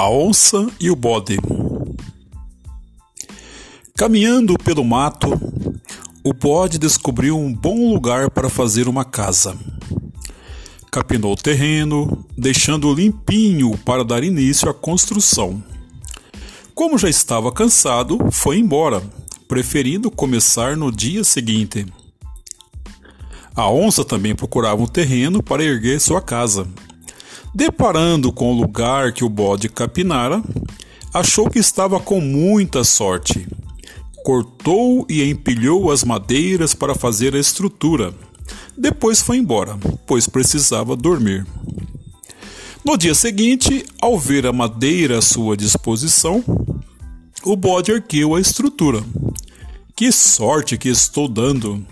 [0.00, 1.36] A onça e o bode.
[3.94, 5.28] Caminhando pelo mato,
[6.24, 9.54] o bode descobriu um bom lugar para fazer uma casa.
[10.90, 15.62] Capinou o terreno, deixando-o limpinho para dar início à construção.
[16.74, 19.02] Como já estava cansado, foi embora,
[19.46, 21.84] preferindo começar no dia seguinte.
[23.54, 26.66] A onça também procurava um terreno para erguer sua casa.
[27.54, 30.42] Deparando com o lugar que o bode capinara,
[31.12, 33.46] achou que estava com muita sorte.
[34.24, 38.14] Cortou e empilhou as madeiras para fazer a estrutura.
[38.76, 41.44] Depois foi embora, pois precisava dormir.
[42.84, 46.42] No dia seguinte, ao ver a madeira à sua disposição,
[47.44, 49.02] o bode ergueu a estrutura.
[49.96, 51.84] Que sorte que estou dando!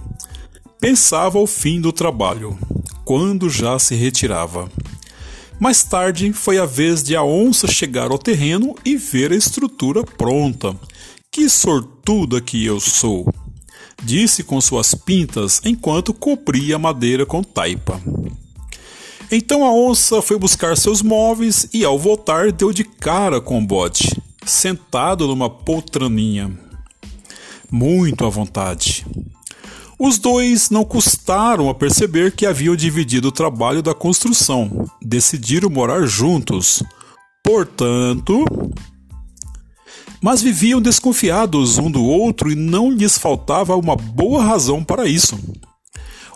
[0.81, 2.57] Pensava ao fim do trabalho,
[3.05, 4.71] quando já se retirava.
[5.61, 10.05] Mais tarde foi a vez de a onça chegar ao terreno e ver a estrutura
[10.05, 10.77] pronta.
[11.33, 13.27] Que sortuda que eu sou!
[14.03, 18.01] Disse com suas pintas enquanto cobria a madeira com taipa.
[19.31, 23.67] Então a onça foi buscar seus móveis e, ao voltar, deu de cara com o
[23.67, 26.51] bode, sentado numa poltraninha.
[27.71, 29.05] Muito à vontade.
[29.99, 34.89] Os dois não custaram a perceber que haviam dividido o trabalho da construção.
[35.03, 36.85] Decidiram morar juntos.
[37.45, 38.45] Portanto.
[40.23, 45.37] Mas viviam desconfiados um do outro e não lhes faltava uma boa razão para isso.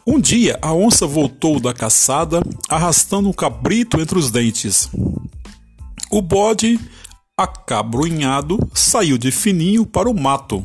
[0.05, 4.88] Um dia, a onça voltou da caçada, arrastando um cabrito entre os dentes.
[6.10, 6.80] O bode,
[7.36, 10.64] acabrunhado, saiu de fininho para o mato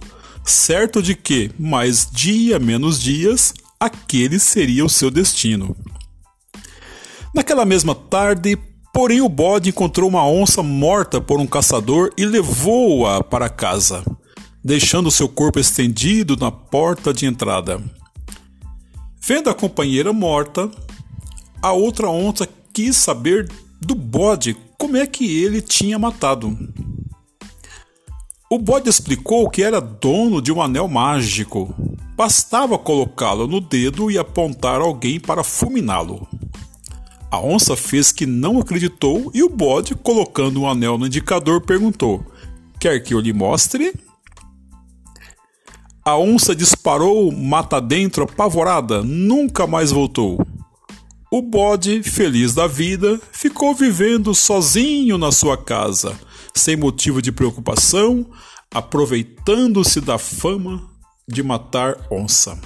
[0.50, 5.76] certo de que, mais dia menos dias, aquele seria o seu destino.
[7.34, 8.58] Naquela mesma tarde,
[8.94, 14.04] porém, o bode encontrou uma onça morta por um caçador e levou-a para casa,
[14.64, 17.84] deixando seu corpo estendido na porta de entrada.
[19.22, 20.72] Vendo a companheira morta,
[21.62, 23.50] a outra onça quis saber
[23.82, 26.58] do bode como é que ele tinha matado.
[28.50, 31.76] O bode explicou que era dono de um anel mágico.
[32.16, 36.26] Bastava colocá-lo no dedo e apontar alguém para fulminá-lo.
[37.30, 42.26] A onça fez que não acreditou e o bode, colocando um anel no indicador, perguntou:
[42.80, 43.94] Quer que eu lhe mostre?
[46.06, 50.40] A onça disparou mata dentro apavorada, nunca mais voltou.
[51.30, 56.18] O bode, feliz da vida, ficou vivendo sozinho na sua casa
[56.58, 58.26] sem motivo de preocupação,
[58.74, 60.90] aproveitando-se da fama
[61.28, 62.60] de matar onça.